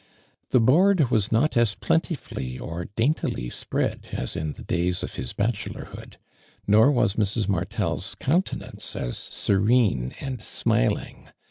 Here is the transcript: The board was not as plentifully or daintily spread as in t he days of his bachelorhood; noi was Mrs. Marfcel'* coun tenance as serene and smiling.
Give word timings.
The 0.49 0.59
board 0.59 1.11
was 1.11 1.31
not 1.31 1.55
as 1.55 1.75
plentifully 1.75 2.57
or 2.57 2.85
daintily 2.95 3.51
spread 3.51 4.07
as 4.13 4.35
in 4.35 4.53
t 4.55 4.57
he 4.57 4.63
days 4.63 5.03
of 5.03 5.13
his 5.13 5.31
bachelorhood; 5.33 6.17
noi 6.65 6.89
was 6.89 7.13
Mrs. 7.17 7.47
Marfcel'* 7.47 8.01
coun 8.19 8.41
tenance 8.41 8.95
as 8.95 9.15
serene 9.19 10.11
and 10.19 10.41
smiling. 10.41 11.29